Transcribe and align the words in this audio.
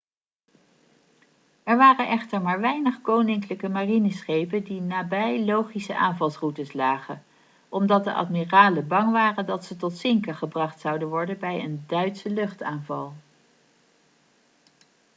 er 1.63 1.77
waren 1.77 2.07
echter 2.07 2.41
maar 2.41 2.59
weinig 2.59 3.01
koninklijke 3.01 3.69
marineschepen 3.69 4.63
die 4.63 4.81
nabij 4.81 5.45
logische 5.45 5.97
aanvalsroutes 5.97 6.73
lagen 6.73 7.23
omdat 7.69 8.03
de 8.03 8.13
admiralen 8.13 8.87
bang 8.87 9.11
waren 9.11 9.45
dat 9.45 9.65
ze 9.65 9.75
tot 9.77 9.97
zinken 9.97 10.35
gebracht 10.35 10.79
zouden 10.79 11.07
worden 11.07 11.39
bij 11.39 11.63
een 11.63 11.83
duitse 11.87 12.29
luchtaanval 12.29 13.13